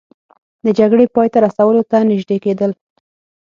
[0.65, 2.71] د جګړې پای ته رسولو ته نژدې کیدل